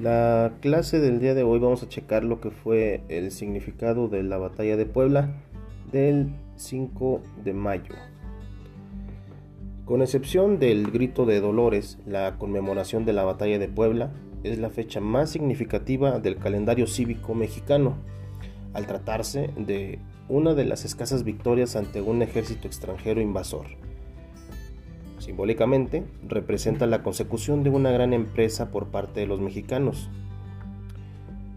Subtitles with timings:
[0.00, 4.22] La clase del día de hoy vamos a checar lo que fue el significado de
[4.22, 5.28] la batalla de Puebla
[5.90, 7.96] del 5 de mayo.
[9.86, 14.12] Con excepción del grito de Dolores, la conmemoración de la batalla de Puebla
[14.44, 17.96] es la fecha más significativa del calendario cívico mexicano,
[18.74, 23.66] al tratarse de una de las escasas victorias ante un ejército extranjero invasor.
[25.18, 30.08] Simbólicamente, representa la consecución de una gran empresa por parte de los mexicanos.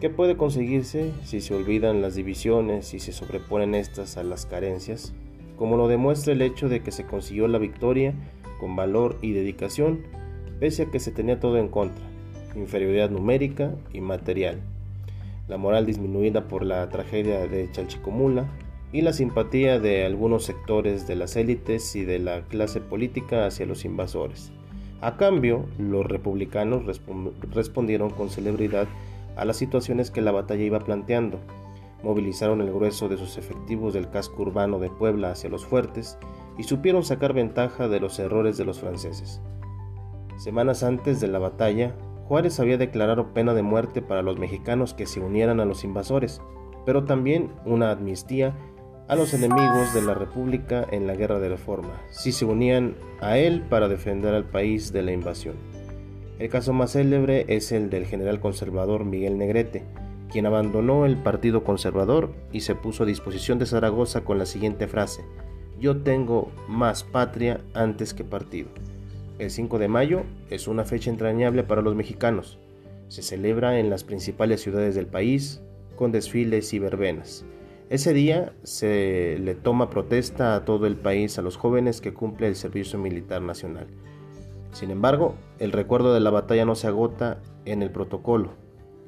[0.00, 5.14] ¿Qué puede conseguirse si se olvidan las divisiones y se sobreponen estas a las carencias?
[5.56, 8.14] Como lo demuestra el hecho de que se consiguió la victoria
[8.58, 10.00] con valor y dedicación,
[10.58, 12.04] pese a que se tenía todo en contra,
[12.56, 14.60] inferioridad numérica y material,
[15.46, 18.46] la moral disminuida por la tragedia de Chalchicomula,
[18.92, 23.66] y la simpatía de algunos sectores de las élites y de la clase política hacia
[23.66, 24.52] los invasores.
[25.00, 26.84] A cambio, los republicanos
[27.50, 28.86] respondieron con celebridad
[29.36, 31.40] a las situaciones que la batalla iba planteando.
[32.04, 36.18] Movilizaron el grueso de sus efectivos del casco urbano de Puebla hacia los fuertes
[36.58, 39.40] y supieron sacar ventaja de los errores de los franceses.
[40.36, 41.94] Semanas antes de la batalla,
[42.26, 46.40] Juárez había declarado pena de muerte para los mexicanos que se unieran a los invasores,
[46.84, 48.54] pero también una amnistía
[49.08, 53.38] a los enemigos de la República en la Guerra de Reforma, si se unían a
[53.38, 55.56] él para defender al país de la invasión.
[56.38, 59.84] El caso más célebre es el del general conservador Miguel Negrete,
[60.30, 64.88] quien abandonó el Partido Conservador y se puso a disposición de Zaragoza con la siguiente
[64.88, 65.22] frase,
[65.82, 68.68] yo tengo más patria antes que partido.
[69.40, 72.60] El 5 de mayo es una fecha entrañable para los mexicanos.
[73.08, 75.60] Se celebra en las principales ciudades del país
[75.96, 77.44] con desfiles y verbenas.
[77.90, 82.50] Ese día se le toma protesta a todo el país a los jóvenes que cumplen
[82.50, 83.86] el servicio militar nacional.
[84.72, 88.54] Sin embargo, el recuerdo de la batalla no se agota en el protocolo.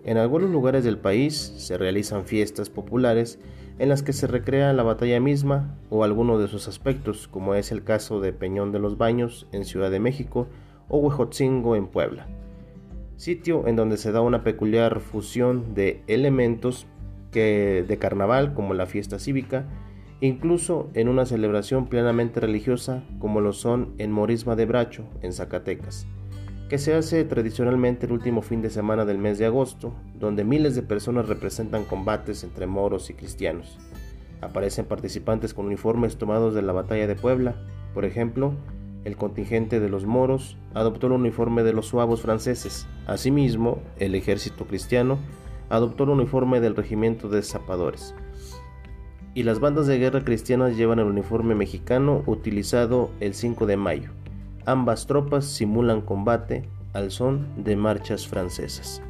[0.04, 3.38] En algunos lugares del país se realizan fiestas populares
[3.78, 7.72] en las que se recrea la batalla misma o alguno de sus aspectos, como es
[7.72, 10.46] el caso de Peñón de los Baños en Ciudad de México
[10.88, 12.26] o Huejotzingo en Puebla,
[13.16, 16.86] sitio en donde se da una peculiar fusión de elementos
[17.40, 19.66] de carnaval como la fiesta cívica,
[20.20, 26.06] incluso en una celebración plenamente religiosa como lo son en Morisma de Bracho, en Zacatecas,
[26.68, 30.74] que se hace tradicionalmente el último fin de semana del mes de agosto, donde miles
[30.74, 33.78] de personas representan combates entre moros y cristianos.
[34.40, 37.56] Aparecen participantes con uniformes tomados de la batalla de Puebla,
[37.92, 38.54] por ejemplo,
[39.04, 42.86] el contingente de los moros adoptó el uniforme de los suavos franceses.
[43.06, 45.18] Asimismo, el ejército cristiano
[45.68, 48.14] adoptó el uniforme del regimiento de zapadores.
[49.34, 54.10] Y las bandas de guerra cristianas llevan el uniforme mexicano utilizado el 5 de mayo.
[54.66, 59.02] Ambas tropas simulan combate al son de marchas francesas.